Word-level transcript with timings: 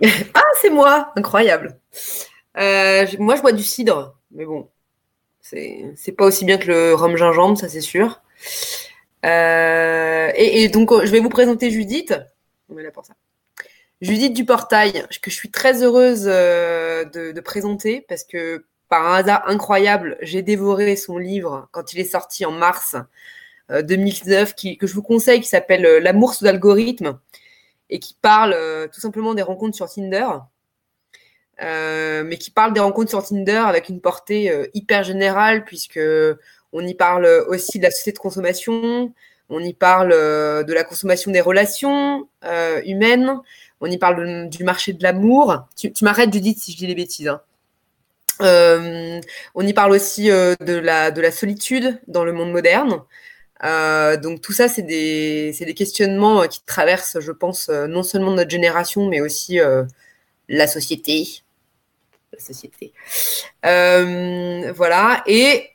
ah, 0.34 0.42
c'est 0.60 0.70
moi 0.70 1.12
Incroyable. 1.16 1.78
Euh, 2.58 3.06
moi, 3.18 3.36
je 3.36 3.42
bois 3.42 3.52
du 3.52 3.62
cidre, 3.62 4.16
mais 4.30 4.44
bon, 4.44 4.68
c'est 5.40 6.12
pas 6.16 6.24
aussi 6.26 6.44
bien 6.44 6.58
que 6.58 6.68
le 6.68 6.94
rhum 6.94 7.16
gingembre, 7.16 7.58
ça 7.58 7.68
c'est 7.68 7.80
sûr. 7.80 8.20
Euh, 9.24 10.30
et, 10.34 10.68
donc, 10.68 10.90
je 11.04 11.10
vais 11.10 11.20
vous 11.20 11.28
présenter 11.28 11.70
Judith. 11.70 12.14
On 12.68 12.78
est 12.78 12.82
là 12.82 12.90
pour 12.90 13.04
ça. 13.04 13.14
Judith 14.00 14.34
du 14.34 14.44
Portail, 14.44 15.04
que 15.22 15.30
je 15.30 15.36
suis 15.36 15.50
très 15.50 15.82
heureuse 15.82 16.24
euh, 16.26 17.04
de, 17.04 17.40
présenter 17.40 18.04
parce 18.08 18.24
que 18.24 18.64
par 18.88 19.06
un 19.06 19.14
hasard 19.14 19.48
incroyable, 19.48 20.18
j'ai 20.20 20.42
dévoré 20.42 20.96
son 20.96 21.18
livre 21.18 21.68
quand 21.70 21.92
il 21.92 22.00
est 22.00 22.04
sorti 22.04 22.44
en 22.44 22.50
mars 22.50 22.96
2019, 23.70 24.54
que 24.78 24.86
je 24.86 24.92
vous 24.92 25.02
conseille, 25.02 25.40
qui 25.40 25.48
s'appelle 25.48 25.82
L'amour 26.02 26.34
sous 26.34 26.46
algorithme 26.46 27.18
et 27.92 28.00
qui 28.00 28.16
parle 28.20 28.56
tout 28.92 29.00
simplement 29.00 29.34
des 29.34 29.42
rencontres 29.42 29.76
sur 29.76 29.88
Tinder. 29.88 30.26
Euh, 31.62 32.24
mais 32.24 32.38
qui 32.38 32.50
parle 32.50 32.72
des 32.72 32.80
rencontres 32.80 33.10
sur 33.10 33.22
Tinder 33.22 33.62
avec 33.66 33.88
une 33.88 34.00
portée 34.00 34.50
euh, 34.50 34.66
hyper 34.74 35.04
générale, 35.04 35.64
puisque 35.64 36.00
on 36.72 36.84
y 36.84 36.94
parle 36.94 37.26
aussi 37.46 37.78
de 37.78 37.84
la 37.84 37.90
société 37.90 38.12
de 38.12 38.18
consommation, 38.18 39.12
on 39.48 39.60
y 39.60 39.74
parle 39.74 40.12
euh, 40.12 40.62
de 40.64 40.72
la 40.72 40.82
consommation 40.82 41.30
des 41.30 41.40
relations 41.40 42.26
humaines, 42.84 43.38
on 43.80 43.86
y 43.86 43.98
parle 43.98 44.48
du 44.48 44.64
marché 44.64 44.92
de 44.92 45.02
l'amour. 45.02 45.66
Tu, 45.76 45.92
m'arrêtes, 46.02 46.32
Judith, 46.32 46.58
si 46.58 46.72
je 46.72 46.78
dis 46.78 46.86
les 46.86 46.94
bêtises. 46.94 47.28
Hein. 47.28 47.40
on 49.54 49.66
y 49.66 49.72
parle 49.72 49.92
aussi 49.92 50.28
de 50.28 50.78
la 50.78 51.30
solitude 51.30 52.00
dans 52.08 52.24
le 52.24 52.32
monde 52.32 52.50
moderne. 52.50 53.02
Donc 53.62 54.40
tout 54.40 54.52
ça, 54.52 54.68
c'est 54.68 54.82
des, 54.82 55.74
questionnements 55.76 56.46
qui 56.48 56.62
traversent, 56.64 57.20
je 57.20 57.32
pense, 57.32 57.68
non 57.68 58.02
seulement 58.02 58.32
notre 58.32 58.50
génération, 58.50 59.08
mais 59.08 59.20
aussi 59.20 59.58
la 60.48 60.66
société, 60.66 61.42
la 62.32 62.38
société. 62.38 62.92
Euh, 63.66 64.72
voilà. 64.74 65.22
Et 65.26 65.70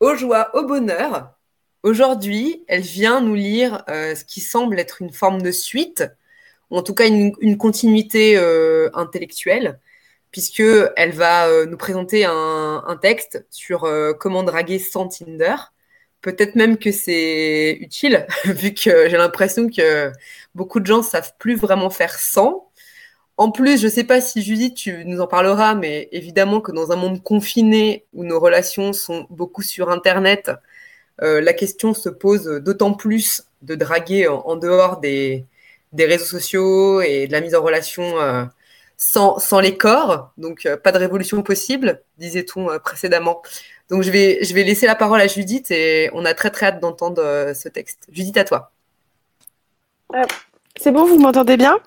aux 0.00 0.14
joies, 0.14 0.50
au 0.54 0.66
bonheur, 0.66 1.34
aujourd'hui, 1.82 2.64
elle 2.68 2.82
vient 2.82 3.20
nous 3.20 3.34
lire 3.34 3.84
euh, 3.88 4.14
ce 4.14 4.24
qui 4.24 4.40
semble 4.40 4.78
être 4.78 5.02
une 5.02 5.12
forme 5.12 5.42
de 5.42 5.50
suite, 5.50 6.04
ou 6.70 6.78
en 6.78 6.82
tout 6.82 6.94
cas 6.94 7.06
une, 7.06 7.58
continuité 7.58 8.36
euh, 8.36 8.88
intellectuelle, 8.94 9.78
puisque 10.30 10.62
elle 10.96 11.12
va 11.12 11.64
nous 11.66 11.76
présenter 11.76 12.24
un 12.24 12.98
texte 13.00 13.46
sur 13.50 13.88
comment 14.18 14.42
draguer 14.42 14.80
sans 14.80 15.06
Tinder. 15.06 15.54
Peut-être 16.24 16.54
même 16.54 16.78
que 16.78 16.90
c'est 16.90 17.76
utile, 17.80 18.26
vu 18.46 18.72
que 18.72 19.10
j'ai 19.10 19.18
l'impression 19.18 19.68
que 19.68 20.10
beaucoup 20.54 20.80
de 20.80 20.86
gens 20.86 21.02
savent 21.02 21.34
plus 21.38 21.54
vraiment 21.54 21.90
faire 21.90 22.18
sans. 22.18 22.70
En 23.36 23.50
plus, 23.50 23.78
je 23.78 23.88
ne 23.88 23.90
sais 23.90 24.04
pas 24.04 24.22
si 24.22 24.40
Judith, 24.40 24.74
tu 24.74 25.04
nous 25.04 25.20
en 25.20 25.26
parleras, 25.26 25.74
mais 25.74 26.08
évidemment 26.12 26.62
que 26.62 26.72
dans 26.72 26.92
un 26.92 26.96
monde 26.96 27.22
confiné 27.22 28.06
où 28.14 28.24
nos 28.24 28.40
relations 28.40 28.94
sont 28.94 29.26
beaucoup 29.28 29.60
sur 29.60 29.90
Internet, 29.90 30.50
euh, 31.22 31.42
la 31.42 31.52
question 31.52 31.92
se 31.92 32.08
pose 32.08 32.46
d'autant 32.46 32.94
plus 32.94 33.44
de 33.60 33.74
draguer 33.74 34.26
en, 34.26 34.56
dehors 34.56 35.00
des, 35.00 35.44
réseaux 35.98 36.24
sociaux 36.24 37.02
et 37.02 37.26
de 37.26 37.32
la 37.32 37.42
mise 37.42 37.54
en 37.54 37.62
relation 37.62 38.18
euh, 38.18 38.44
sans, 38.96 39.60
les 39.60 39.76
corps. 39.76 40.32
Donc, 40.38 40.64
euh, 40.64 40.78
pas 40.78 40.90
de 40.90 40.98
révolution 40.98 41.42
possible, 41.42 42.02
disait-on 42.16 42.78
précédemment. 42.78 43.42
Donc, 43.90 44.02
je 44.02 44.10
vais, 44.10 44.42
je 44.42 44.54
vais 44.54 44.64
laisser 44.64 44.86
la 44.86 44.94
parole 44.94 45.20
à 45.20 45.26
Judith 45.26 45.70
et 45.70 46.10
on 46.14 46.24
a 46.24 46.34
très 46.34 46.50
très 46.50 46.66
hâte 46.66 46.80
d'entendre 46.80 47.52
ce 47.54 47.68
texte. 47.68 48.06
Judith, 48.10 48.36
à 48.36 48.44
toi. 48.44 48.72
C'est 50.76 50.92
bon, 50.92 51.06
vous 51.06 51.18
m'entendez 51.18 51.56
bien? 51.56 51.78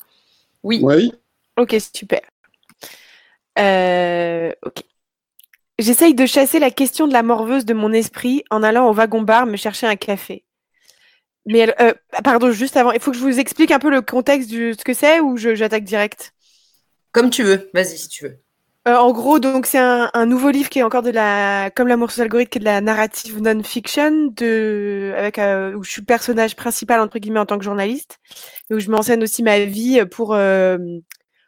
Oui. 0.63 0.79
Oui. 0.83 1.13
Ok, 1.57 1.75
super. 1.93 2.21
Euh, 3.57 4.51
ok. 4.63 4.83
J'essaye 5.79 6.13
de 6.13 6.25
chasser 6.25 6.59
la 6.59 6.71
question 6.71 7.07
de 7.07 7.13
la 7.13 7.23
morveuse 7.23 7.65
de 7.65 7.73
mon 7.73 7.93
esprit 7.93 8.43
en 8.49 8.63
allant 8.63 8.89
au 8.89 8.93
wagon-bar 8.93 9.45
me 9.45 9.57
chercher 9.57 9.87
un 9.87 9.95
café. 9.95 10.43
Mais 11.45 11.73
euh, 11.81 11.93
pardon, 12.23 12.51
juste 12.51 12.77
avant, 12.77 12.91
il 12.91 12.99
faut 12.99 13.11
que 13.11 13.17
je 13.17 13.23
vous 13.23 13.39
explique 13.39 13.71
un 13.71 13.79
peu 13.79 13.89
le 13.89 14.01
contexte 14.01 14.51
de 14.51 14.73
ce 14.77 14.83
que 14.83 14.93
c'est 14.93 15.19
ou 15.19 15.37
j'attaque 15.37 15.83
direct? 15.83 16.33
Comme 17.11 17.29
tu 17.29 17.43
veux, 17.43 17.69
vas-y 17.73 17.97
si 17.97 18.09
tu 18.09 18.25
veux. 18.25 18.37
Euh, 18.87 18.95
en 18.95 19.11
gros, 19.11 19.39
donc 19.39 19.65
c'est 19.65 19.77
un, 19.79 20.25
nouveau 20.25 20.49
livre 20.49 20.69
qui 20.69 20.79
est 20.79 20.83
encore 20.83 21.01
de 21.01 21.09
la, 21.11 21.69
comme 21.75 21.87
l'amour 21.87 22.11
sous 22.11 22.21
algorithme, 22.21 22.49
qui 22.49 22.57
est 22.57 22.61
de 22.61 22.65
la 22.65 22.81
narrative 22.81 23.41
non-fiction, 23.41 24.31
de, 24.35 25.13
avec 25.17 25.37
où 25.37 25.83
je 25.83 25.91
suis 25.91 26.01
personnage 26.01 26.55
principal 26.55 27.01
entre 27.01 27.19
guillemets 27.19 27.39
en 27.39 27.45
tant 27.45 27.57
que 27.57 27.65
journaliste, 27.65 28.19
et 28.69 28.73
où 28.75 28.79
je 28.79 28.89
m'enseigne 28.89 29.21
aussi 29.23 29.43
ma 29.43 29.59
vie 29.59 30.05
pour 30.09 30.35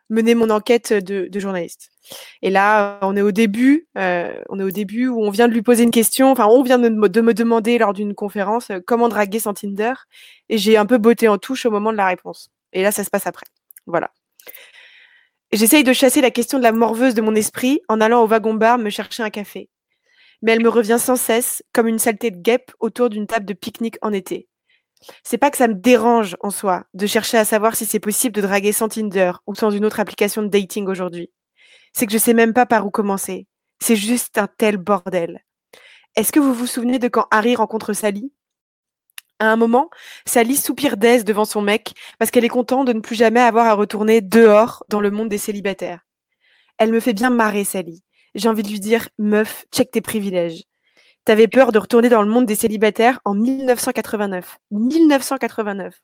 mener 0.10 0.36
mon 0.36 0.50
enquête 0.50 0.94
de, 0.94 1.40
journaliste. 1.40 1.92
Et 2.42 2.50
là, 2.50 3.00
on 3.02 3.16
est 3.16 3.22
au 3.22 3.32
début, 3.32 3.88
euh, 3.98 4.34
on 4.50 4.60
est 4.60 4.64
au 4.64 4.72
début 4.72 5.08
où 5.08 5.22
on 5.24 5.30
vient 5.30 5.48
de 5.48 5.54
lui 5.54 5.62
poser 5.62 5.84
une 5.84 5.92
question, 5.92 6.32
enfin, 6.32 6.48
on 6.48 6.64
vient 6.64 6.80
de 6.80 6.90
me, 6.90 7.34
demander 7.34 7.78
lors 7.78 7.94
d'une 7.94 8.16
conférence 8.16 8.72
euh, 8.72 8.80
comment 8.86 9.10
draguer 9.10 9.40
sans 9.40 9.54
Tinder, 9.54 9.94
et 10.50 10.58
j'ai 10.58 10.78
un 10.78 10.86
peu 10.86 10.98
botté 10.98 11.28
en 11.28 11.38
touche 11.38 11.66
au 11.66 11.72
moment 11.72 11.92
de 11.92 11.98
la 11.98 12.08
réponse. 12.08 12.50
Et 12.74 12.82
là, 12.82 12.92
ça 12.92 13.04
se 13.04 13.10
passe 13.10 13.28
après. 13.28 13.46
Voilà. 13.86 14.12
J'essaye 15.52 15.84
de 15.84 15.94
chasser 15.94 16.22
la 16.22 16.32
question 16.32 16.58
de 16.60 16.64
la 16.64 16.72
morveuse 16.72 17.16
de 17.16 17.22
mon 17.22 17.36
esprit 17.36 17.82
en 17.88 18.02
allant 18.02 18.24
au 18.24 18.28
wagon-bar 18.28 18.78
me 18.78 18.90
chercher 18.90 19.24
un 19.24 19.30
café. 19.30 19.70
Mais 20.42 20.54
elle 20.54 20.64
me 20.64 20.70
revient 20.70 20.98
sans 21.00 21.16
cesse, 21.16 21.64
comme 21.74 21.88
une 21.88 22.00
saleté 22.00 22.32
de 22.32 22.38
guêpe 22.38 22.72
autour 22.80 23.10
d'une 23.10 23.28
table 23.28 23.46
de 23.46 23.54
pique-nique 23.54 23.98
en 24.02 24.14
été 24.14 24.50
c'est 25.24 25.38
pas 25.38 25.52
que 25.52 25.58
ça 25.58 25.68
me 25.68 25.76
dérange 25.76 26.36
en 26.42 26.50
soi 26.50 26.86
de 26.94 27.08
chercher 27.08 27.38
à 27.38 27.46
savoir 27.46 27.76
si 27.76 27.86
c'est 27.86 28.00
possible 28.00 28.36
de 28.36 28.42
draguer 28.42 28.72
sans 28.72 28.90
Tinder 28.90 29.32
ou 29.48 29.56
sans 29.56 29.72
une 29.72 29.86
autre 29.86 30.00
application 30.00 30.42
de 30.42 30.48
dating 30.48 30.88
aujourd'hui. 30.88 31.32
C'est 31.94 32.06
que 32.06 32.12
je 32.12 32.18
sais 32.18 32.34
même 32.34 32.54
pas 32.54 32.66
par 32.66 32.86
où 32.86 32.92
commencer. 32.92 33.48
C'est 33.82 33.96
juste 33.96 34.38
un 34.38 34.48
tel 34.48 34.78
bordel. 34.78 35.44
Est-ce 36.16 36.32
que 36.32 36.40
vous 36.40 36.54
vous 36.54 36.68
souvenez 36.68 37.00
de 37.00 37.08
quand 37.08 37.28
Harry 37.32 37.56
rencontre 37.56 37.94
Sally? 37.94 38.32
À 39.40 39.52
un 39.52 39.56
moment, 39.56 39.90
Sally 40.26 40.58
soupire 40.58 40.98
d'aise 40.98 41.24
devant 41.24 41.46
son 41.46 41.62
mec 41.62 41.94
parce 42.18 42.30
qu'elle 42.30 42.44
est 42.44 42.50
contente 42.50 42.88
de 42.88 42.94
ne 42.94 43.00
plus 43.00 43.16
jamais 43.16 43.40
avoir 43.40 43.68
à 43.68 43.74
retourner 43.74 44.22
dehors 44.22 44.84
dans 44.90 45.00
le 45.00 45.12
monde 45.12 45.30
des 45.30 45.38
célibataires. 45.38 46.02
Elle 46.78 46.92
me 46.92 47.00
fait 47.00 47.14
bien 47.14 47.30
marrer, 47.30 47.64
Sally. 47.64 48.04
J'ai 48.36 48.50
envie 48.50 48.64
de 48.64 48.70
lui 48.70 48.80
dire, 48.80 49.08
meuf, 49.18 49.66
check 49.74 49.92
tes 49.92 50.02
privilèges. 50.02 50.64
T'avais 51.26 51.48
peur 51.48 51.72
de 51.72 51.80
retourner 51.80 52.10
dans 52.10 52.22
le 52.22 52.30
monde 52.30 52.46
des 52.46 52.56
célibataires 52.56 53.20
en 53.24 53.34
1989. 53.34 54.58
1989. 54.72 55.96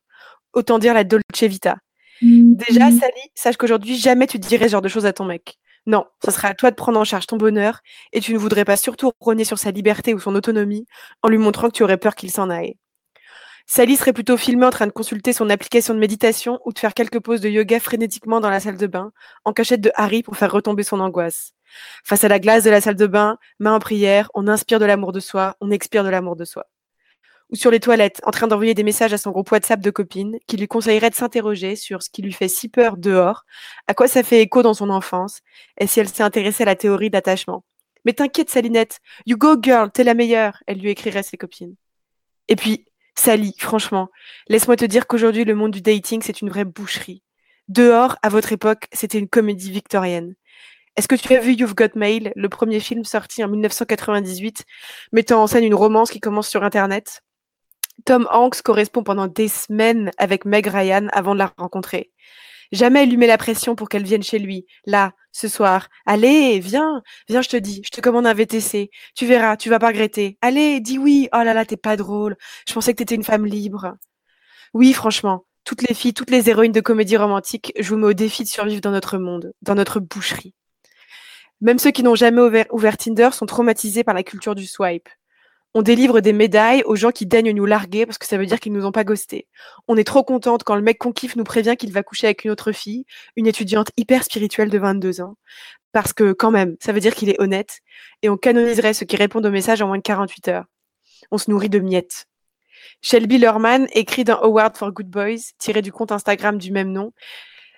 Autant 0.53 0.79
dire 0.79 0.93
la 0.93 1.03
Dolce 1.03 1.21
Vita. 1.41 1.77
Déjà, 2.21 2.89
mm. 2.89 2.99
Sally, 2.99 3.21
sache 3.33 3.57
qu'aujourd'hui, 3.57 3.97
jamais 3.97 4.27
tu 4.27 4.39
dirais 4.39 4.67
ce 4.67 4.73
genre 4.73 4.81
de 4.81 4.87
choses 4.87 5.05
à 5.05 5.13
ton 5.13 5.25
mec. 5.25 5.57
Non, 5.85 6.05
ce 6.23 6.31
serait 6.31 6.47
à 6.47 6.53
toi 6.53 6.71
de 6.71 6.75
prendre 6.75 6.99
en 6.99 7.03
charge 7.03 7.27
ton 7.27 7.37
bonheur 7.37 7.81
et 8.11 8.19
tu 8.19 8.33
ne 8.33 8.37
voudrais 8.37 8.65
pas 8.65 8.77
surtout 8.77 9.11
rogner 9.19 9.43
sur 9.43 9.59
sa 9.59 9.71
liberté 9.71 10.13
ou 10.13 10.19
son 10.19 10.33
autonomie 10.33 10.85
en 11.21 11.29
lui 11.29 11.37
montrant 11.37 11.67
que 11.67 11.73
tu 11.73 11.83
aurais 11.83 11.97
peur 11.97 12.15
qu'il 12.15 12.31
s'en 12.31 12.49
aille. 12.49 12.75
Sally 13.67 13.97
serait 13.97 14.13
plutôt 14.13 14.37
filmée 14.37 14.65
en 14.65 14.69
train 14.69 14.85
de 14.85 14.91
consulter 14.91 15.33
son 15.33 15.49
application 15.49 15.95
de 15.95 15.99
méditation 15.99 16.59
ou 16.65 16.71
de 16.71 16.77
faire 16.77 16.93
quelques 16.93 17.19
poses 17.19 17.41
de 17.41 17.49
yoga 17.49 17.79
frénétiquement 17.79 18.39
dans 18.39 18.51
la 18.51 18.59
salle 18.59 18.77
de 18.77 18.87
bain, 18.87 19.11
en 19.43 19.53
cachette 19.53 19.81
de 19.81 19.91
Harry 19.95 20.21
pour 20.21 20.37
faire 20.37 20.51
retomber 20.51 20.83
son 20.83 20.99
angoisse. 20.99 21.53
Face 22.03 22.23
à 22.23 22.27
la 22.27 22.39
glace 22.39 22.63
de 22.63 22.69
la 22.69 22.79
salle 22.79 22.95
de 22.95 23.07
bain, 23.07 23.37
main 23.59 23.73
en 23.73 23.79
prière, 23.79 24.29
on 24.35 24.47
inspire 24.47 24.79
de 24.79 24.85
l'amour 24.85 25.11
de 25.11 25.19
soi, 25.19 25.55
on 25.61 25.71
expire 25.71 26.03
de 26.03 26.09
l'amour 26.09 26.35
de 26.35 26.45
soi. 26.45 26.67
Ou 27.51 27.55
sur 27.55 27.71
les 27.71 27.79
toilettes, 27.79 28.21
en 28.23 28.31
train 28.31 28.47
d'envoyer 28.47 28.75
des 28.75 28.83
messages 28.83 29.13
à 29.13 29.17
son 29.17 29.31
groupe 29.31 29.51
WhatsApp 29.51 29.79
de 29.79 29.89
copines, 29.89 30.37
qui 30.47 30.57
lui 30.57 30.67
conseillerait 30.67 31.09
de 31.09 31.15
s'interroger 31.15 31.75
sur 31.75 32.03
ce 32.03 32.09
qui 32.09 32.21
lui 32.21 32.33
fait 32.33 32.47
si 32.47 32.69
peur 32.69 32.97
dehors, 32.97 33.45
à 33.87 33.95
quoi 33.95 34.07
ça 34.07 34.21
fait 34.21 34.41
écho 34.41 34.61
dans 34.61 34.73
son 34.75 34.91
enfance, 34.91 35.41
et 35.79 35.87
si 35.87 35.99
elle 35.99 36.09
s'est 36.09 36.23
intéressée 36.23 36.63
à 36.63 36.67
la 36.67 36.75
théorie 36.75 37.09
d'attachement. 37.09 37.63
Mais 38.03 38.13
t'inquiète, 38.13 38.51
Salinette, 38.51 38.99
you 39.25 39.37
go 39.37 39.55
girl, 39.59 39.91
t'es 39.91 40.03
la 40.03 40.13
meilleure, 40.13 40.61
elle 40.67 40.79
lui 40.79 40.91
écrirait 40.91 41.23
ses 41.23 41.37
copines. 41.37 41.75
Et 42.47 42.55
puis, 42.55 42.85
Sally, 43.17 43.55
franchement, 43.57 44.09
laisse-moi 44.47 44.75
te 44.75 44.85
dire 44.85 45.07
qu'aujourd'hui, 45.07 45.45
le 45.45 45.55
monde 45.55 45.71
du 45.71 45.81
dating, 45.81 46.21
c'est 46.21 46.41
une 46.41 46.49
vraie 46.49 46.65
boucherie. 46.65 47.23
Dehors, 47.67 48.17
à 48.21 48.29
votre 48.29 48.51
époque, 48.51 48.87
c'était 48.91 49.17
une 49.17 49.29
comédie 49.29 49.71
victorienne. 49.71 50.35
Est-ce 50.95 51.07
que 51.07 51.15
tu 51.15 51.33
as 51.35 51.39
vu 51.39 51.53
You've 51.53 51.75
Got 51.75 51.95
Mail, 51.95 52.31
le 52.35 52.49
premier 52.49 52.79
film 52.79 53.03
sorti 53.03 53.43
en 53.43 53.49
1998, 53.49 54.63
mettant 55.11 55.41
en 55.41 55.47
scène 55.47 55.63
une 55.63 55.73
romance 55.73 56.11
qui 56.11 56.19
commence 56.19 56.47
sur 56.47 56.63
Internet? 56.63 57.21
Tom 58.05 58.27
Hanks 58.31 58.61
correspond 58.61 59.03
pendant 59.03 59.27
des 59.27 59.47
semaines 59.47 60.11
avec 60.17 60.45
Meg 60.45 60.67
Ryan 60.67 61.07
avant 61.11 61.33
de 61.33 61.39
la 61.39 61.53
rencontrer. 61.57 62.11
Jamais 62.71 63.05
lui 63.05 63.17
met 63.17 63.27
la 63.27 63.37
pression 63.37 63.75
pour 63.75 63.89
qu'elle 63.89 64.03
vienne 64.03 64.23
chez 64.23 64.39
lui, 64.39 64.65
là, 64.85 65.13
ce 65.31 65.47
soir. 65.47 65.87
Allez, 66.05 66.59
viens, 66.59 67.01
viens, 67.29 67.41
je 67.41 67.49
te 67.49 67.57
dis, 67.57 67.81
je 67.85 67.89
te 67.89 68.01
commande 68.01 68.27
un 68.27 68.33
VTC. 68.33 68.89
Tu 69.15 69.25
verras, 69.25 69.57
tu 69.57 69.69
vas 69.69 69.79
pas 69.79 69.87
regretter. 69.87 70.37
Allez, 70.41 70.79
dis 70.79 70.97
oui. 70.97 71.29
Oh 71.33 71.43
là 71.43 71.53
là, 71.53 71.65
t'es 71.65 71.77
pas 71.77 71.97
drôle. 71.97 72.35
Je 72.67 72.73
pensais 72.73 72.93
que 72.93 72.97
t'étais 72.97 73.15
une 73.15 73.23
femme 73.23 73.45
libre. 73.45 73.95
Oui, 74.73 74.93
franchement, 74.93 75.45
toutes 75.63 75.87
les 75.87 75.95
filles, 75.95 76.13
toutes 76.13 76.31
les 76.31 76.49
héroïnes 76.49 76.71
de 76.71 76.81
comédie 76.81 77.17
romantique, 77.17 77.73
je 77.79 77.89
vous 77.89 77.97
mets 77.97 78.07
au 78.07 78.13
défi 78.13 78.43
de 78.43 78.49
survivre 78.49 78.81
dans 78.81 78.91
notre 78.91 79.17
monde, 79.17 79.53
dans 79.61 79.75
notre 79.75 79.99
boucherie. 79.99 80.53
Même 81.61 81.79
ceux 81.79 81.91
qui 81.91 82.03
n'ont 82.03 82.15
jamais 82.15 82.41
ouvert, 82.71 82.97
Tinder 82.97 83.29
sont 83.31 83.45
traumatisés 83.45 84.03
par 84.03 84.13
la 84.13 84.23
culture 84.23 84.55
du 84.55 84.67
swipe. 84.67 85.09
On 85.77 85.81
délivre 85.81 86.21
des 86.21 86.31
médailles 86.31 86.83
aux 86.85 86.95
gens 86.95 87.11
qui 87.11 87.25
daignent 87.25 87.51
nous 87.51 87.65
larguer 87.65 88.05
parce 88.05 88.17
que 88.17 88.25
ça 88.25 88.37
veut 88.37 88.45
dire 88.45 88.61
qu'ils 88.61 88.71
nous 88.71 88.85
ont 88.85 88.93
pas 88.93 89.03
ghosté. 89.03 89.49
On 89.89 89.97
est 89.97 90.05
trop 90.05 90.23
contente 90.23 90.63
quand 90.63 90.75
le 90.75 90.81
mec 90.81 90.97
qu'on 90.97 91.11
kiffe 91.11 91.35
nous 91.35 91.43
prévient 91.43 91.75
qu'il 91.77 91.91
va 91.91 92.01
coucher 92.01 92.27
avec 92.27 92.45
une 92.45 92.51
autre 92.51 92.71
fille, 92.71 93.05
une 93.35 93.45
étudiante 93.45 93.91
hyper 93.97 94.23
spirituelle 94.23 94.69
de 94.69 94.77
22 94.79 95.19
ans. 95.19 95.35
Parce 95.91 96.13
que 96.13 96.31
quand 96.31 96.49
même, 96.49 96.77
ça 96.79 96.93
veut 96.93 97.01
dire 97.01 97.13
qu'il 97.13 97.29
est 97.29 97.41
honnête. 97.41 97.81
Et 98.21 98.29
on 98.29 98.37
canoniserait 98.37 98.93
ceux 98.93 99.05
qui 99.05 99.17
répondent 99.17 99.45
aux 99.45 99.51
messages 99.51 99.81
en 99.81 99.87
moins 99.87 99.97
de 99.97 100.01
48 100.01 100.47
heures. 100.47 100.65
On 101.29 101.37
se 101.37 101.51
nourrit 101.51 101.69
de 101.69 101.79
miettes. 101.79 102.27
Shelby 103.01 103.37
Lerman 103.37 103.87
écrit 103.91 104.23
dans 104.23 104.39
Award 104.39 104.77
for 104.77 104.93
Good 104.93 105.09
Boys, 105.09 105.51
tiré 105.59 105.81
du 105.81 105.91
compte 105.91 106.13
Instagram 106.13 106.57
du 106.57 106.71
même 106.71 106.93
nom, 106.93 107.11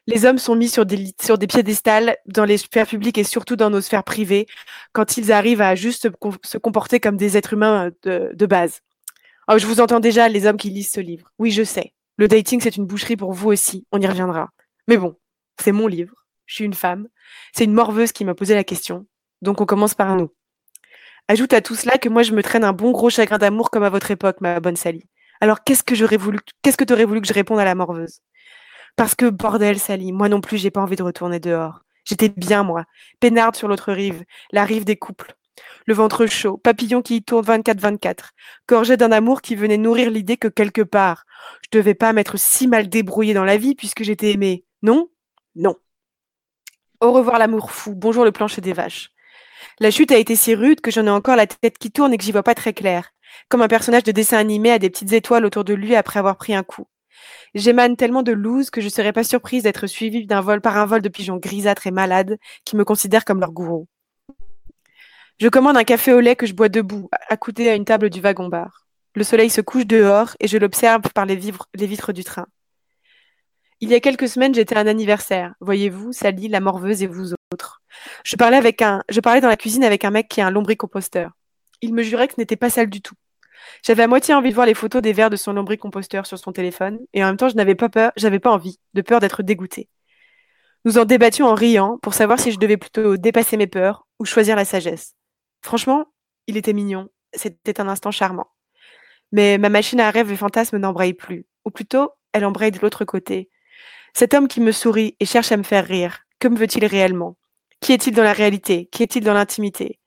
les 0.08 0.26
hommes 0.26 0.38
sont 0.38 0.56
mis 0.56 0.70
sur 0.70 0.86
des, 0.86 1.14
sur 1.22 1.38
des 1.38 1.48
piédestals 1.48 2.18
dans 2.26 2.46
les 2.46 2.58
sphères 2.58 2.88
publiques 2.88 3.18
et 3.18 3.26
surtout 3.26 3.58
dans 3.58 3.70
nos 3.70 3.82
sphères 3.82 4.06
privées 4.06 4.48
quand 4.94 5.18
ils 5.18 5.34
arrivent 5.34 5.62
à 5.62 5.76
juste 5.76 6.10
se 6.44 6.58
comporter 6.58 7.02
comme 7.02 7.18
des 7.18 7.36
êtres 7.38 7.54
humains 7.54 7.92
euh, 8.08 8.34
de, 8.34 8.46
base. 8.46 8.80
Alors, 9.48 9.60
je 9.60 9.68
vous 9.68 9.82
entends 9.82 10.00
déjà, 10.00 10.30
les 10.30 10.46
hommes 10.46 10.58
qui 10.58 10.70
lisent 10.70 10.92
ce 10.92 11.02
livre. 11.02 11.32
Oui, 11.40 11.52
je 11.52 11.64
sais. 11.64 11.94
Le 12.16 12.28
dating, 12.28 12.62
c'est 12.62 12.78
une 12.78 12.86
boucherie 12.86 13.18
pour 13.18 13.34
vous 13.34 13.50
aussi. 13.50 13.86
On 13.92 14.00
y 14.00 14.08
reviendra. 14.08 14.50
Mais 14.88 14.98
bon, 14.98 15.16
c'est 15.62 15.74
mon 15.74 15.88
livre. 15.88 16.16
Je 16.46 16.56
suis 16.56 16.66
une 16.66 16.74
femme. 16.74 17.08
C'est 17.54 17.66
une 17.66 17.74
morveuse 17.74 18.14
qui 18.14 18.24
m'a 18.24 18.34
posé 18.34 18.56
la 18.56 18.64
question. 18.64 19.06
Donc, 19.42 19.60
on 19.60 19.66
commence 19.66 19.94
par 19.94 20.16
nous. 20.16 20.34
Ajoute 21.28 21.52
à 21.52 21.60
tout 21.60 21.76
cela 21.76 21.98
que 21.98 22.08
moi, 22.08 22.24
je 22.24 22.32
me 22.32 22.42
traîne 22.42 22.64
un 22.64 22.74
bon 22.74 22.92
gros 22.92 23.10
chagrin 23.10 23.38
d'amour 23.38 23.70
comme 23.70 23.84
à 23.84 23.90
votre 23.90 24.10
époque, 24.10 24.40
ma 24.40 24.62
bonne 24.62 24.78
Sally. 24.78 25.04
Alors, 25.42 25.66
qu'est-ce 25.66 25.84
que 25.84 25.96
j'aurais 25.96 26.18
voulu, 26.18 26.40
qu'est-ce 26.62 26.78
que 26.78 26.86
tu 26.86 26.94
aurais 26.94 27.06
voulu 27.06 27.20
que 27.22 27.28
je 27.28 27.34
réponde 27.34 27.60
à 27.60 27.66
la 27.66 27.76
morveuse? 27.76 28.22
Parce 28.98 29.16
que 29.16 29.30
bordel, 29.30 29.80
Sally, 29.80 30.12
moi 30.12 30.28
non 30.28 30.42
plus, 30.42 30.58
j'ai 30.58 30.72
pas 30.72 30.82
envie 30.82 30.98
de 30.98 31.04
retourner 31.04 31.40
dehors. 31.40 31.82
J'étais 32.04 32.30
bien, 32.30 32.64
moi. 32.64 32.84
Pénarde 33.20 33.56
sur 33.56 33.68
l'autre 33.68 33.94
rive, 33.94 34.26
la 34.52 34.66
rive 34.66 34.84
des 34.84 34.98
couples. 34.98 35.36
Le 35.86 35.94
ventre 35.94 36.26
chaud, 36.26 36.58
papillon 36.58 37.02
qui 37.02 37.18
y 37.18 37.24
tourne 37.24 37.46
24-24, 37.46 38.32
gorgé 38.68 38.98
d'un 38.98 39.12
amour 39.12 39.42
qui 39.42 39.56
venait 39.56 39.78
nourrir 39.78 40.12
l'idée 40.12 40.38
que 40.38 40.48
quelque 40.48 40.82
part, 40.82 41.26
je 41.62 41.78
devais 41.78 41.94
pas 41.94 42.12
m'être 42.12 42.38
si 42.38 42.68
mal 42.68 42.90
débrouillée 42.90 43.34
dans 43.34 43.46
la 43.46 43.58
vie 43.58 43.76
puisque 43.76 44.04
j'étais 44.04 44.32
aimée. 44.32 44.66
Non? 44.82 45.10
Non. 45.56 45.76
Au 47.00 47.12
revoir 47.12 47.40
l'amour 47.40 47.72
fou, 47.72 47.94
bonjour 47.96 48.26
le 48.26 48.32
plancher 48.32 48.62
des 48.62 48.74
vaches. 48.74 49.12
La 49.80 49.92
chute 49.92 50.12
a 50.12 50.18
été 50.18 50.36
si 50.36 50.56
rude 50.56 50.82
que 50.82 50.92
j'en 50.92 51.06
ai 51.06 51.12
encore 51.12 51.36
la 51.36 51.48
tête 51.48 51.78
qui 51.78 51.92
tourne 51.92 52.14
et 52.14 52.18
que 52.18 52.24
j'y 52.24 52.32
vois 52.32 52.44
pas 52.44 52.56
très 52.56 52.74
clair, 52.74 53.12
comme 53.50 53.62
un 53.62 53.68
personnage 53.68 54.04
de 54.04 54.12
dessin 54.12 54.38
animé 54.38 54.72
a 54.72 54.80
des 54.80 54.90
petites 54.90 55.14
étoiles 55.14 55.46
autour 55.46 55.64
de 55.64 55.74
lui 55.74 55.96
après 55.96 56.20
avoir 56.20 56.38
pris 56.38 56.56
un 56.56 56.64
coup. 56.64 56.88
J'émane 57.54 57.96
tellement 57.96 58.24
de 58.24 58.32
loose 58.32 58.70
que 58.70 58.82
je 58.82 58.90
serais 58.90 59.14
pas 59.14 59.24
surprise 59.24 59.64
d'être 59.64 59.88
suivie 59.88 60.26
d'un 60.26 60.42
vol 60.42 60.62
par 60.62 60.78
un 60.78 60.86
vol 60.86 61.02
de 61.02 61.10
pigeons 61.10 61.38
grisâtres 61.38 61.88
et 61.88 61.92
malades 61.92 62.38
qui 62.66 62.76
me 62.76 62.86
considèrent 62.86 63.26
comme 63.26 63.40
leur 63.40 63.52
gourou. 63.52 63.88
Je 65.40 65.48
commande 65.50 65.78
un 65.78 65.84
café 65.84 66.14
au 66.14 66.20
lait 66.20 66.36
que 66.36 66.48
je 66.48 66.54
bois 66.54 66.70
debout, 66.70 67.10
accoudé 67.30 67.70
à 67.70 67.76
une 67.76 67.86
table 67.86 68.10
du 68.10 68.22
wagon-bar. 68.22 68.88
Le 69.16 69.24
soleil 69.24 69.50
se 69.50 69.62
couche 69.62 69.86
dehors 69.86 70.36
et 70.40 70.48
je 70.48 70.58
l'observe 70.58 71.02
par 71.14 71.26
les, 71.26 71.40
les 71.76 71.88
vitres 71.88 72.14
du 72.14 72.24
train. 72.24 72.48
Il 73.80 73.90
y 73.90 73.96
a 73.96 74.00
quelques 74.00 74.28
semaines, 74.28 74.56
j'étais 74.56 74.76
à 74.76 74.80
un 74.80 74.88
anniversaire. 74.88 75.54
Voyez-vous, 75.60 76.12
Sally, 76.12 76.48
la 76.48 76.60
morveuse 76.60 77.04
et 77.04 77.08
vous 77.08 77.34
autres. 77.54 77.82
Je 78.24 78.36
parlais 78.36 78.58
avec 78.58 78.82
un, 78.82 79.04
je 79.10 79.20
parlais 79.20 79.42
dans 79.42 79.48
la 79.48 79.58
cuisine 79.58 79.84
avec 79.84 80.04
un 80.04 80.10
mec 80.10 80.28
qui 80.28 80.40
est 80.40 80.44
un 80.44 80.50
lombricomposteur. 80.50 81.32
Il 81.82 81.94
me 81.94 82.02
jurait 82.02 82.28
que 82.28 82.34
ce 82.34 82.42
n'était 82.42 82.56
pas 82.56 82.72
sale 82.72 82.90
du 82.90 83.02
tout. 83.02 83.14
J'avais 83.84 84.04
à 84.04 84.08
moitié 84.08 84.34
envie 84.34 84.50
de 84.50 84.56
voir 84.56 84.68
les 84.68 84.74
photos 84.74 85.02
des 85.02 85.14
verres 85.14 85.30
de 85.30 85.36
son 85.36 85.54
lombricomposteur 85.54 86.26
sur 86.26 86.38
son 86.38 86.52
téléphone, 86.52 87.00
et 87.14 87.24
en 87.24 87.28
même 87.28 87.38
temps, 87.38 87.50
je 87.50 87.56
n'avais 87.56 87.76
pas 87.76 87.90
peur, 87.90 88.12
j'avais 88.16 88.40
pas 88.40 88.52
envie, 88.52 88.80
de 88.94 89.02
peur 89.02 89.20
d'être 89.20 89.44
dégoûtée. 89.44 89.90
Nous 90.86 90.98
en 90.98 91.06
débattions 91.06 91.48
en 91.48 91.54
riant 91.54 91.98
pour 92.02 92.14
savoir 92.14 92.40
si 92.40 92.52
je 92.52 92.60
devais 92.60 92.78
plutôt 92.78 93.18
dépasser 93.18 93.58
mes 93.58 93.68
peurs 93.68 94.08
ou 94.20 94.26
choisir 94.26 94.56
la 94.56 94.66
sagesse. 94.66 95.16
Franchement, 95.62 96.06
il 96.48 96.58
était 96.58 96.74
mignon, 96.74 97.10
c'était 97.34 97.82
un 97.82 97.88
instant 97.88 98.12
charmant. 98.12 98.48
Mais 99.32 99.58
ma 99.58 99.70
machine 99.70 100.00
à 100.00 100.10
rêve 100.12 100.32
et 100.32 100.38
fantasme 100.38 100.78
n'embraye 100.78 101.14
plus, 101.14 101.46
ou 101.66 101.72
plutôt, 101.72 102.12
elle 102.32 102.46
embraye 102.46 102.72
de 102.72 102.80
l'autre 102.80 103.04
côté. 103.04 103.50
Cet 104.14 104.34
homme 104.34 104.48
qui 104.48 104.62
me 104.62 104.72
sourit 104.72 105.16
et 105.20 105.26
cherche 105.26 105.52
à 105.52 105.58
me 105.58 105.64
faire 105.64 105.86
rire, 105.86 106.20
que 106.40 106.48
me 106.48 106.58
veut-il 106.58 106.86
réellement? 106.86 107.38
Qui 107.82 107.94
est-il 107.94 108.14
dans 108.14 108.24
la 108.24 108.34
réalité? 108.34 108.88
Qui 108.92 109.04
est-il 109.04 109.24
dans 109.24 109.34
l'intimité? 109.34 110.00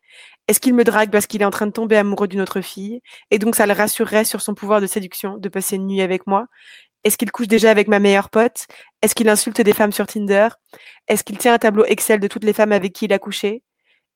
Est-ce 0.51 0.59
qu'il 0.59 0.75
me 0.75 0.83
drague 0.83 1.13
parce 1.13 1.29
qu'il 1.29 1.43
est 1.43 1.45
en 1.45 1.53
train 1.53 1.69
de 1.69 1.71
tomber 1.71 1.97
amoureux 1.97 2.27
d'une 2.27 2.41
autre 2.41 2.61
fille 2.61 3.03
et 3.31 3.39
donc 3.39 3.55
ça 3.55 3.67
le 3.67 3.73
rassurerait 3.73 4.25
sur 4.25 4.41
son 4.41 4.53
pouvoir 4.53 4.81
de 4.81 4.89
séduction 4.89 5.37
de 5.39 5.49
passer 5.49 5.77
une 5.77 5.87
nuit 5.87 6.01
avec 6.03 6.27
moi? 6.27 6.47
Est-ce 7.05 7.17
qu'il 7.17 7.31
couche 7.31 7.47
déjà 7.47 7.71
avec 7.71 7.87
ma 7.87 8.01
meilleure 8.01 8.31
pote? 8.31 8.67
Est-ce 9.01 9.15
qu'il 9.15 9.29
insulte 9.29 9.61
des 9.61 9.73
femmes 9.73 9.93
sur 9.93 10.09
Tinder? 10.09 10.49
Est-ce 11.07 11.23
qu'il 11.23 11.39
tient 11.39 11.55
un 11.55 11.59
tableau 11.59 11.85
Excel 11.85 12.19
de 12.19 12.27
toutes 12.27 12.43
les 12.43 12.53
femmes 12.53 12.73
avec 12.73 12.93
qui 12.93 13.05
il 13.05 13.13
a 13.13 13.21
couché? 13.21 13.63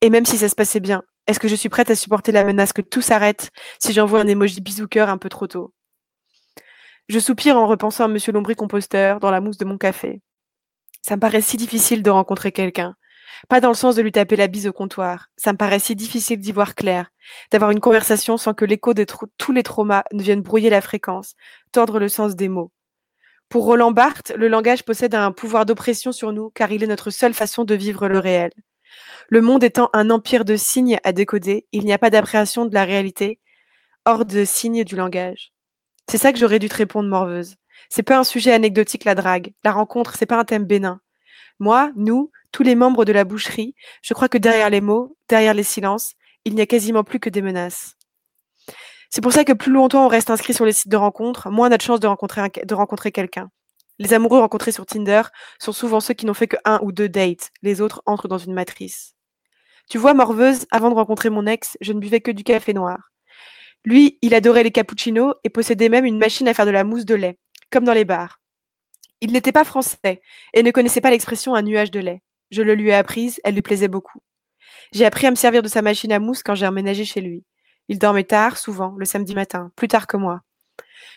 Et 0.01 0.09
même 0.09 0.25
si 0.25 0.37
ça 0.37 0.49
se 0.49 0.55
passait 0.55 0.81
bien, 0.81 1.03
est-ce 1.25 1.39
que 1.39 1.47
je 1.47 1.55
suis 1.55 1.69
prête 1.69 1.89
à 1.89 1.95
supporter 1.95 2.33
la 2.33 2.43
menace 2.43 2.73
que 2.73 2.81
tout 2.81 3.01
s'arrête 3.01 3.49
si 3.79 3.93
j'envoie 3.93 4.19
un 4.19 4.27
emoji 4.27 4.59
bisou 4.59 4.89
cœur 4.89 5.09
un 5.09 5.17
peu 5.17 5.29
trop 5.29 5.47
tôt? 5.47 5.73
Je 7.07 7.19
soupire 7.19 7.55
en 7.55 7.65
repensant 7.65 8.03
à 8.03 8.07
Monsieur 8.09 8.33
Lombry-composteur 8.33 9.21
dans 9.21 9.31
la 9.31 9.39
mousse 9.39 9.57
de 9.57 9.63
mon 9.63 9.77
café. 9.77 10.19
Ça 11.01 11.15
me 11.15 11.21
paraît 11.21 11.39
si 11.39 11.55
difficile 11.55 12.03
de 12.03 12.09
rencontrer 12.09 12.51
quelqu'un 12.51 12.93
pas 13.49 13.61
dans 13.61 13.69
le 13.69 13.75
sens 13.75 13.95
de 13.95 14.01
lui 14.01 14.11
taper 14.11 14.35
la 14.35 14.47
bise 14.47 14.67
au 14.67 14.73
comptoir. 14.73 15.29
Ça 15.37 15.51
me 15.51 15.57
paraît 15.57 15.79
si 15.79 15.95
difficile 15.95 16.39
d'y 16.39 16.51
voir 16.51 16.75
clair, 16.75 17.11
d'avoir 17.51 17.71
une 17.71 17.79
conversation 17.79 18.37
sans 18.37 18.53
que 18.53 18.65
l'écho 18.65 18.93
de 18.93 19.05
tous 19.37 19.51
les 19.51 19.63
traumas 19.63 20.03
ne 20.13 20.23
vienne 20.23 20.41
brouiller 20.41 20.69
la 20.69 20.81
fréquence, 20.81 21.35
tordre 21.71 21.99
le 21.99 22.09
sens 22.09 22.35
des 22.35 22.49
mots. 22.49 22.71
Pour 23.49 23.65
Roland 23.65 23.91
Barthes, 23.91 24.33
le 24.35 24.47
langage 24.47 24.83
possède 24.83 25.15
un 25.15 25.31
pouvoir 25.31 25.65
d'oppression 25.65 26.11
sur 26.11 26.33
nous 26.33 26.49
car 26.51 26.71
il 26.71 26.83
est 26.83 26.87
notre 26.87 27.11
seule 27.11 27.33
façon 27.33 27.63
de 27.63 27.75
vivre 27.75 28.07
le 28.07 28.19
réel. 28.19 28.51
Le 29.29 29.41
monde 29.41 29.63
étant 29.63 29.89
un 29.93 30.09
empire 30.09 30.45
de 30.45 30.55
signes 30.55 30.99
à 31.03 31.11
décoder, 31.11 31.67
il 31.71 31.85
n'y 31.85 31.93
a 31.93 31.97
pas 31.97 32.09
d'appréhension 32.09 32.65
de 32.65 32.73
la 32.73 32.85
réalité 32.85 33.39
hors 34.05 34.25
de 34.25 34.45
signes 34.45 34.83
du 34.83 34.95
langage. 34.95 35.51
C'est 36.09 36.17
ça 36.17 36.31
que 36.31 36.39
j'aurais 36.39 36.59
dû 36.59 36.69
te 36.69 36.75
répondre, 36.75 37.09
morveuse. 37.09 37.55
C'est 37.89 38.03
pas 38.03 38.17
un 38.17 38.23
sujet 38.23 38.51
anecdotique 38.51 39.05
la 39.05 39.15
drague. 39.15 39.53
La 39.63 39.71
rencontre, 39.71 40.15
c'est 40.15 40.25
pas 40.25 40.39
un 40.39 40.45
thème 40.45 40.65
bénin. 40.65 41.01
Moi, 41.59 41.91
nous, 41.95 42.31
tous 42.51 42.63
les 42.63 42.75
membres 42.75 43.05
de 43.05 43.13
la 43.13 43.23
boucherie, 43.23 43.75
je 44.01 44.13
crois 44.13 44.29
que 44.29 44.37
derrière 44.37 44.69
les 44.69 44.81
mots, 44.81 45.17
derrière 45.29 45.53
les 45.53 45.63
silences, 45.63 46.13
il 46.43 46.55
n'y 46.55 46.61
a 46.61 46.65
quasiment 46.65 47.03
plus 47.03 47.19
que 47.19 47.29
des 47.29 47.41
menaces. 47.41 47.95
C'est 49.09 49.21
pour 49.21 49.31
ça 49.31 49.45
que 49.45 49.53
plus 49.53 49.71
longtemps 49.71 50.05
on 50.05 50.09
reste 50.09 50.29
inscrit 50.29 50.53
sur 50.53 50.65
les 50.65 50.73
sites 50.73 50.91
de 50.91 50.97
rencontres, 50.97 51.49
moins 51.49 51.69
on 51.69 51.71
a 51.71 51.77
de 51.77 51.81
chances 51.81 52.01
de 52.01 52.07
rencontrer, 52.07 53.11
quelqu'un. 53.11 53.49
Les 53.97 54.13
amoureux 54.13 54.39
rencontrés 54.39 54.73
sur 54.73 54.85
Tinder 54.85 55.21
sont 55.57 55.71
souvent 55.71 56.01
ceux 56.01 56.13
qui 56.13 56.25
n'ont 56.25 56.33
fait 56.33 56.47
que 56.47 56.57
un 56.65 56.79
ou 56.83 56.91
deux 56.91 57.07
dates. 57.07 57.51
Les 57.61 57.79
autres 57.79 58.01
entrent 58.05 58.27
dans 58.27 58.37
une 58.37 58.53
matrice. 58.53 59.15
Tu 59.89 59.97
vois, 59.97 60.13
morveuse, 60.13 60.65
avant 60.71 60.89
de 60.89 60.95
rencontrer 60.95 61.29
mon 61.29 61.45
ex, 61.45 61.77
je 61.79 61.93
ne 61.93 61.99
buvais 61.99 62.19
que 62.19 62.31
du 62.31 62.43
café 62.43 62.73
noir. 62.73 63.11
Lui, 63.85 64.17
il 64.21 64.33
adorait 64.33 64.63
les 64.63 64.71
cappuccinos 64.71 65.35
et 65.43 65.49
possédait 65.49 65.89
même 65.89 66.05
une 66.05 66.17
machine 66.17 66.47
à 66.49 66.53
faire 66.53 66.65
de 66.65 66.71
la 66.71 66.83
mousse 66.83 67.05
de 67.05 67.15
lait, 67.15 67.37
comme 67.71 67.85
dans 67.85 67.93
les 67.93 68.03
bars. 68.03 68.41
Il 69.21 69.31
n'était 69.31 69.51
pas 69.51 69.63
français 69.63 70.21
et 70.53 70.63
ne 70.63 70.71
connaissait 70.71 71.01
pas 71.01 71.09
l'expression 71.09 71.55
un 71.55 71.61
nuage 71.61 71.91
de 71.91 71.99
lait. 71.99 72.21
Je 72.51 72.61
le 72.61 72.75
lui 72.75 72.89
ai 72.89 72.95
apprise, 72.95 73.39
elle 73.43 73.55
lui 73.55 73.61
plaisait 73.61 73.87
beaucoup. 73.87 74.19
J'ai 74.91 75.05
appris 75.05 75.27
à 75.27 75.31
me 75.31 75.35
servir 75.35 75.61
de 75.61 75.67
sa 75.67 75.81
machine 75.81 76.11
à 76.11 76.19
mousse 76.19 76.43
quand 76.43 76.55
j'ai 76.55 76.67
emménagé 76.67 77.05
chez 77.05 77.21
lui. 77.21 77.43
Il 77.87 77.99
dormait 77.99 78.23
tard, 78.23 78.57
souvent, 78.57 78.95
le 78.97 79.05
samedi 79.05 79.35
matin, 79.35 79.71
plus 79.75 79.87
tard 79.87 80.07
que 80.07 80.17
moi. 80.17 80.41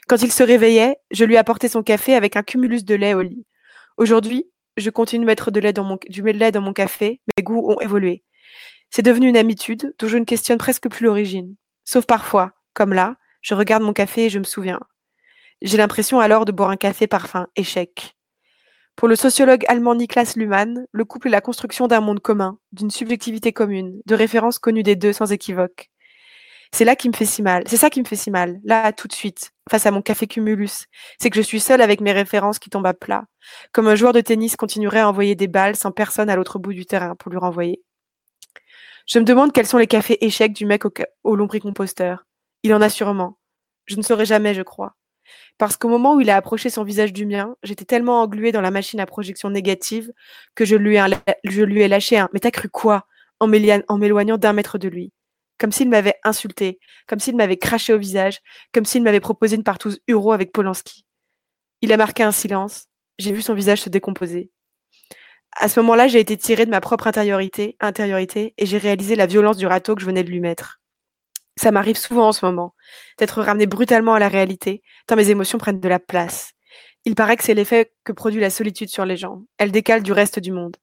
Quand 0.07 0.23
il 0.23 0.33
se 0.33 0.43
réveillait, 0.43 0.97
je 1.11 1.25
lui 1.25 1.37
apportais 1.37 1.69
son 1.69 1.83
café 1.83 2.15
avec 2.15 2.37
un 2.37 2.43
cumulus 2.43 2.85
de 2.85 2.95
lait 2.95 3.15
au 3.15 3.23
lit. 3.23 3.47
Aujourd'hui, 3.97 4.51
je 4.77 4.91
continue 4.91 5.25
de 5.25 5.27
mettre 5.27 5.51
du 5.51 5.61
lait 5.61 5.73
dans 5.73 6.61
mon 6.61 6.73
café, 6.73 7.21
mes 7.37 7.43
goûts 7.43 7.71
ont 7.71 7.81
évolué. 7.81 8.23
C'est 8.91 9.03
devenu 9.03 9.29
une 9.29 9.37
habitude 9.37 9.95
dont 9.99 10.09
je 10.09 10.17
ne 10.17 10.25
questionne 10.25 10.59
presque 10.59 10.89
plus 10.89 11.05
l'origine. 11.05 11.57
Sauf 11.85 12.07
parfois, 12.07 12.53
comme 12.75 12.93
là, 12.93 13.17
je 13.43 13.55
regarde 13.55 13.83
mon 13.83 13.93
café 13.93 14.27
et 14.27 14.31
je 14.31 14.39
me 14.39 14.45
souviens. 14.45 14.81
J'ai 15.63 15.77
l'impression 15.77 16.21
alors 16.21 16.45
de 16.45 16.53
boire 16.53 16.71
un 16.71 16.77
café 16.77 17.07
parfum 17.07 17.47
échec. 17.57 18.17
Pour 18.97 19.09
le 19.09 19.17
sociologue 19.17 19.65
allemand 19.69 19.95
Niklas 19.95 20.35
Luhmann, 20.37 20.87
le 20.91 21.05
couple 21.05 21.29
est 21.29 21.33
la 21.33 21.41
construction 21.41 21.87
d'un 21.87 22.01
monde 22.01 22.21
commun, 22.21 22.59
d'une 22.73 22.91
subjectivité 22.91 23.53
commune, 23.53 24.01
de 24.07 24.15
références 24.15 24.59
connues 24.59 24.83
des 24.83 24.97
deux 24.97 25.13
sans 25.13 25.33
équivoque. 25.33 25.91
C'est 26.73 26.85
là 26.85 26.97
qui 26.97 27.09
me 27.09 27.15
fait 27.15 27.25
si 27.25 27.43
mal. 27.43 27.65
C'est 27.67 27.77
ça 27.77 27.91
qui 27.91 28.01
me 28.01 28.07
fait 28.07 28.17
si 28.17 28.31
mal, 28.31 28.61
là, 28.65 28.93
tout 28.93 29.09
de 29.09 29.13
suite, 29.13 29.53
face 29.71 29.87
à 29.87 29.91
mon 29.91 30.03
café 30.03 30.27
cumulus. 30.27 30.87
C'est 31.19 31.31
que 31.31 31.37
je 31.37 31.43
suis 31.43 31.61
seule 31.61 31.81
avec 31.81 32.01
mes 32.01 32.13
références 32.13 32.59
qui 32.59 32.71
tombent 32.71 32.87
à 32.87 32.95
plat. 32.95 33.25
Comme 33.73 33.89
un 33.89 33.95
joueur 33.95 34.13
de 34.13 34.21
tennis 34.21 34.57
continuerait 34.57 35.01
à 35.01 35.09
envoyer 35.09 35.35
des 35.35 35.49
balles 35.49 35.77
sans 35.77 35.93
personne 35.93 36.29
à 36.29 36.37
l'autre 36.37 36.59
bout 36.59 36.73
du 36.73 36.87
terrain 36.87 37.17
pour 37.17 37.31
lui 37.31 37.39
renvoyer. 37.39 37.83
Je 39.07 39.19
me 39.19 39.25
demande 39.25 39.53
quels 39.53 39.67
sont 39.67 39.79
les 39.79 39.87
cafés 39.87 40.25
échecs 40.25 40.53
du 40.53 40.67
mec 40.67 40.83
au, 41.25 41.37
lombricomposteur. 41.37 42.27
Il 42.63 42.75
en 42.75 42.83
a 42.83 42.91
sûrement. 42.91 43.39
Je 43.87 43.97
ne 43.97 44.03
saurais 44.03 44.27
jamais, 44.27 44.53
je 44.53 44.63
crois. 44.63 44.95
Parce 45.59 45.77
qu'au 45.77 45.89
moment 45.89 46.15
où 46.15 46.21
il 46.21 46.31
a 46.31 46.37
approché 46.37 46.71
son 46.71 46.85
visage 46.85 47.13
du 47.13 47.27
mien, 47.27 47.57
j'étais 47.63 47.85
tellement 47.85 48.23
engluée 48.23 48.53
dans 48.53 48.61
la 48.61 48.71
machine 48.71 49.01
à 49.01 49.07
projection 49.07 49.51
négative 49.51 50.13
que 50.55 50.65
je 50.65 50.77
lui 50.77 50.97
ai, 50.97 51.89
lâché 51.89 52.19
un 52.19 52.29
Mais 52.33 52.41
t'as 52.41 52.51
cru 52.51 52.69
quoi? 52.69 53.07
En 53.41 53.47
m'éloignant 53.47 54.39
d'un 54.39 54.53
mètre 54.53 54.79
de 54.79 54.89
lui. 54.89 55.13
Comme 55.59 55.73
s'il 55.73 55.89
m'avait 55.89 56.15
insulté, 56.25 56.79
comme 57.07 57.19
s'il 57.19 57.37
m'avait 57.37 57.57
craché 57.57 57.93
au 57.93 57.99
visage, 57.99 58.41
comme 58.73 58.85
s'il 58.85 59.03
m'avait 59.03 59.21
proposé 59.21 59.57
une 59.57 59.65
partouze 59.65 60.01
Uro 60.07 60.33
avec 60.33 60.53
Polanski. 60.53 61.05
Il 61.83 61.93
a 61.93 61.97
marqué 61.97 62.23
un 62.23 62.33
silence. 62.33 62.87
J'ai 63.19 63.33
vu 63.33 63.43
son 63.43 63.55
visage 63.55 63.83
se 63.83 63.89
décomposer. 63.89 64.51
À 65.57 65.69
ce 65.69 65.81
moment-là, 65.81 66.07
j'ai 66.09 66.21
été 66.21 66.37
tirée 66.37 66.67
de 66.67 66.71
ma 66.71 66.81
propre 66.81 67.07
intériorité, 67.07 67.77
intériorité 67.81 68.55
et 68.59 68.67
j'ai 68.67 68.79
réalisé 68.79 69.17
la 69.17 69.27
violence 69.27 69.57
du 69.57 69.67
râteau 69.67 69.95
que 69.95 70.01
je 70.01 70.07
venais 70.07 70.23
de 70.23 70.31
lui 70.31 70.41
mettre. 70.41 70.81
Ça 71.59 71.73
m'arrive 71.73 71.97
souvent 71.97 72.29
en 72.29 72.33
ce 72.33 72.45
moment, 72.47 72.75
d'être 73.19 73.43
ramené 73.43 73.67
brutalement 73.67 74.15
à 74.15 74.21
la 74.21 74.29
réalité, 74.29 74.83
tant 75.09 75.17
mes 75.17 75.31
émotions 75.31 75.59
prennent 75.59 75.81
de 75.81 75.89
la 75.89 75.99
place. 75.99 76.53
Il 77.05 77.17
paraît 77.17 77.37
que 77.37 77.43
c'est 77.43 77.55
l'effet 77.55 77.93
que 78.05 78.13
produit 78.13 78.41
la 78.41 78.51
solitude 78.51 78.91
sur 78.91 79.05
les 79.05 79.17
gens. 79.17 79.43
Elle 79.59 79.73
décale 79.73 80.05
du 80.05 80.13
reste 80.13 80.39
du 80.39 80.53
monde. 80.53 80.77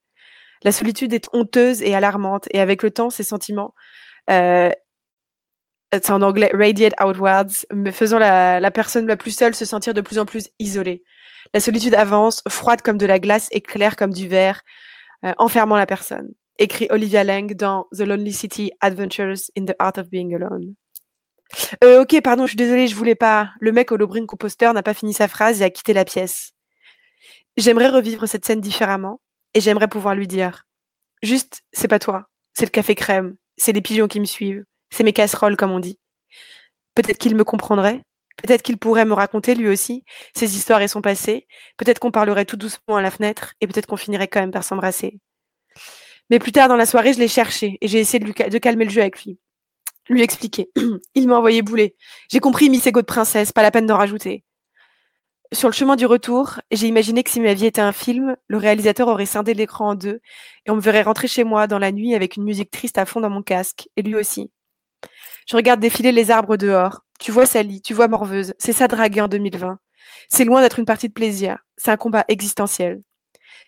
La 0.63 0.74
solitude 0.74 1.13
est 1.13 1.29
honteuse 1.32 1.82
et 1.82 1.96
alarmante, 1.96 2.48
et 2.51 2.60
avec 2.60 2.84
le 2.84 2.91
temps, 2.91 3.10
ces 3.10 3.24
sentiments, 3.24 3.74
euh, 4.29 4.70
c'est 5.94 6.12
en 6.12 6.22
anglais 6.22 6.51
radiate 6.53 6.94
outwards, 7.01 7.65
faisant 7.94 8.20
la, 8.20 8.60
la 8.60 8.72
personne 8.72 9.08
la 9.08 9.15
plus 9.15 9.32
seule 9.32 9.55
se 9.55 9.63
sentir 9.63 9.94
de 9.94 10.01
plus 10.01 10.20
en 10.20 10.25
plus 10.25 10.50
isolée. 10.60 11.03
La 11.53 11.62
solitude 11.62 11.96
avance, 11.96 12.44
froide 12.50 12.82
comme 12.82 12.98
de 12.98 13.05
la 13.05 13.20
glace 13.20 13.48
et 13.51 13.62
claire 13.62 13.96
comme 13.96 14.12
du 14.12 14.27
verre, 14.27 14.62
euh, 15.24 15.34
enfermant 15.38 15.77
la 15.77 15.86
personne. 15.86 16.34
Écrit 16.57 16.88
Olivia 16.89 17.24
Lang 17.24 17.53
dans 17.53 17.88
The 17.91 18.01
Lonely 18.01 18.31
City 18.31 18.71
Adventures 18.79 19.51
in 19.57 19.65
the 19.65 19.75
Art 19.79 19.97
of 19.97 20.09
Being 20.09 20.33
Alone. 20.35 20.75
Euh, 21.83 22.01
ok, 22.01 22.21
pardon, 22.21 22.43
je 22.43 22.50
suis 22.50 22.57
désolée, 22.57 22.88
je 22.88 22.95
voulais 22.95 23.15
pas. 23.15 23.51
Le 23.59 23.71
mec 23.71 23.91
au 23.91 23.97
Lobrin 23.97 24.25
composteur 24.25 24.74
n'a 24.74 24.83
pas 24.83 24.93
fini 24.93 25.13
sa 25.13 25.27
phrase 25.27 25.62
et 25.62 25.65
a 25.65 25.69
quitté 25.69 25.93
la 25.93 26.05
pièce. 26.05 26.51
J'aimerais 27.57 27.89
revivre 27.89 28.27
cette 28.27 28.45
scène 28.45 28.62
différemment 28.62 29.21
et 29.53 29.62
j'aimerais 29.62 29.88
pouvoir 29.88 30.15
lui 30.15 30.27
dire 30.27 30.63
Juste, 31.24 31.62
c'est 31.71 31.88
pas 31.88 32.00
toi, 32.00 32.27
c'est 32.53 32.65
le 32.65 32.71
café 32.71 32.95
crème, 32.95 33.35
c'est 33.57 33.71
les 33.71 33.81
pigeons 33.81 34.07
qui 34.07 34.19
me 34.19 34.25
suivent, 34.25 34.65
c'est 34.89 35.03
mes 35.03 35.13
casseroles, 35.13 35.55
comme 35.55 35.71
on 35.71 35.79
dit. 35.79 36.00
Peut-être 36.93 37.17
qu'il 37.17 37.35
me 37.35 37.43
comprendrait, 37.43 38.01
peut-être 38.38 38.62
qu'il 38.62 38.77
pourrait 38.77 39.05
me 39.05 39.13
raconter 39.13 39.55
lui 39.55 39.67
aussi 39.67 40.03
ses 40.35 40.55
histoires 40.55 40.81
et 40.81 40.88
son 40.88 41.01
passé, 41.01 41.47
peut-être 41.77 42.00
qu'on 42.00 42.12
parlerait 42.12 42.45
tout 42.45 42.57
doucement 42.57 42.97
à 42.97 43.01
la 43.01 43.12
fenêtre 43.12 43.53
et 43.62 43.67
peut-être 43.67 43.88
qu'on 43.88 43.97
finirait 43.97 44.27
quand 44.27 44.41
même 44.41 44.51
par 44.51 44.63
s'embrasser. 44.63 45.19
Mais 46.29 46.39
plus 46.39 46.51
tard 46.51 46.67
dans 46.67 46.75
la 46.75 46.86
soirée, 46.86 47.13
je 47.13 47.20
l'ai 47.20 47.27
cherché 47.27 47.77
et 47.82 47.88
j'ai 47.88 48.00
essayé 48.00 48.20
de, 48.20 48.58
calmer 48.58 48.86
le 48.86 48.91
jeu 48.91 49.01
avec 49.01 49.24
lui 49.24 49.38
lui 50.10 50.22
expliquer. 50.22 50.70
Il 51.15 51.27
m'a 51.27 51.38
envoyé 51.38 51.62
bouler. 51.62 51.96
J'ai 52.29 52.39
compris 52.39 52.70
Miss 52.70 52.86
Ego 52.86 53.01
de 53.01 53.05
princesse, 53.05 53.51
pas 53.51 53.63
la 53.63 53.72
peine 53.72 53.88
d'en 53.88 53.98
rajouter. 53.98 54.44
Sur 55.53 55.70
le 55.70 55.74
chemin 55.74 55.96
du 55.96 56.05
retour, 56.05 56.60
j'ai 56.72 56.88
imaginé 56.88 57.24
que 57.24 57.29
si 57.29 57.39
ma 57.39 57.53
vie 57.53 57.67
était 57.67 57.82
un 57.82 57.91
film, 57.91 58.36
le 58.48 58.58
réalisateur 58.58 59.08
aurait 59.08 59.25
scindé 59.25 59.53
l'écran 59.53 59.89
en 59.89 59.96
deux 59.96 60.20
et 60.65 60.72
on 60.72 60.75
me 60.75 60.82
verrait 60.82 61.03
rentrer 61.03 61.27
chez 61.27 61.44
moi 61.44 61.67
dans 61.67 61.79
la 61.79 61.91
nuit 61.91 62.15
avec 62.15 62.36
une 62.36 62.44
musique 62.44 62.72
triste 62.72 62.98
à 62.98 63.05
fond 63.05 63.22
dans 63.22 63.29
mon 63.29 63.41
casque, 63.41 63.88
et 63.96 64.01
lui 64.01 64.15
aussi. 64.15 64.51
Je 65.48 65.55
regarde 65.55 65.79
défiler 65.79 66.12
les 66.12 66.32
arbres 66.32 66.58
dehors. 66.58 67.01
Tu 67.20 67.32
vois 67.32 67.46
Sally, 67.46 67.82
tu 67.82 67.94
vois 67.94 68.08
Morveuse. 68.08 68.53
C'est 68.58 68.74
ça 68.74 68.88
draguer 68.88 69.22
en 69.22 69.27
2020. 69.27 69.77
C'est 70.29 70.46
loin 70.46 70.62
d'être 70.62 70.79
une 70.79 70.86
partie 70.86 71.08
de 71.08 71.13
plaisir. 71.13 71.60
C'est 71.77 71.91
un 71.91 71.98
combat 71.98 72.25
existentiel. 72.27 73.01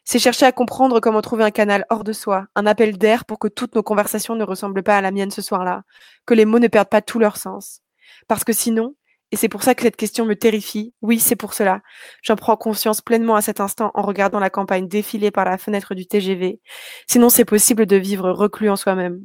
C'est 0.10 0.20
chercher 0.20 0.46
à 0.46 0.54
comprendre 0.54 1.02
comment 1.02 1.20
trouver 1.20 1.44
un 1.44 1.52
canal 1.52 1.86
hors 1.90 2.06
de 2.06 2.14
soi, 2.14 2.48
un 2.56 2.66
appel 2.66 2.98
d'air 2.98 3.26
pour 3.26 3.40
que 3.40 3.50
toutes 3.50 3.76
nos 3.76 3.84
conversations 3.84 4.36
ne 4.36 4.46
ressemblent 4.46 4.82
pas 4.82 4.96
à 4.96 5.02
la 5.02 5.12
mienne 5.12 5.32
ce 5.32 5.42
soir-là, 5.42 5.84
que 6.26 6.34
les 6.34 6.46
mots 6.46 6.60
ne 6.60 6.70
perdent 6.70 6.88
pas 6.88 7.02
tout 7.02 7.20
leur 7.20 7.36
sens. 7.36 7.82
Parce 8.30 8.46
que 8.46 8.54
sinon, 8.54 8.96
et 9.34 9.36
c'est 9.36 9.50
pour 9.50 9.64
ça 9.64 9.76
que 9.76 9.82
cette 9.82 9.98
question 9.98 10.24
me 10.24 10.38
terrifie, 10.38 10.94
oui, 11.02 11.20
c'est 11.20 11.36
pour 11.36 11.54
cela, 11.54 11.82
j'en 12.22 12.38
prends 12.38 12.56
conscience 12.56 13.02
pleinement 13.02 13.36
à 13.36 13.42
cet 13.42 13.60
instant 13.60 13.92
en 13.96 14.02
regardant 14.02 14.40
la 14.40 14.50
campagne 14.50 14.88
défiler 14.88 15.30
par 15.30 15.44
la 15.44 15.58
fenêtre 15.58 15.94
du 15.94 16.08
TGV, 16.08 16.62
sinon 17.10 17.28
c'est 17.28 17.44
possible 17.44 17.86
de 17.86 17.98
vivre 17.98 18.32
reclus 18.32 18.70
en 18.70 18.78
soi-même. 18.78 19.20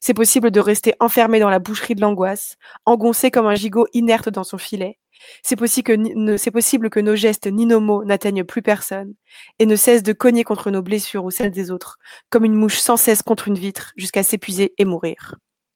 C'est 0.00 0.14
possible 0.14 0.50
de 0.50 0.60
rester 0.60 0.94
enfermé 0.98 1.40
dans 1.40 1.50
la 1.50 1.58
boucherie 1.58 1.94
de 1.94 2.00
l'angoisse, 2.00 2.56
engoncé 2.86 3.30
comme 3.30 3.46
un 3.46 3.54
gigot 3.54 3.86
inerte 3.92 4.28
dans 4.28 4.44
son 4.44 4.58
filet, 4.58 4.98
c'est 5.42 5.56
possible, 5.56 6.90
que, 6.90 7.00
nos 7.00 7.16
gestes 7.16 7.46
ni 7.46 7.66
nos 7.66 7.80
mots 7.80 8.04
n'atteignent 8.04 8.44
plus 8.44 8.62
personne 8.62 9.14
et 9.58 9.66
ne 9.66 9.76
cessent 9.76 10.02
de 10.02 10.12
cogner 10.12 10.44
contre 10.44 10.70
nos 10.70 10.82
blessures 10.82 11.24
ou 11.24 11.30
celles 11.30 11.50
des 11.50 11.70
autres, 11.70 11.98
comme 12.30 12.44
une 12.44 12.54
mouche 12.54 12.78
sans 12.78 12.96
cesse 12.96 13.22
contre 13.22 13.48
une 13.48 13.58
vitre, 13.58 13.92
jusqu'à 13.96 14.22
s'épuiser 14.22 14.74
et 14.78 14.84
mourir. 14.84 15.36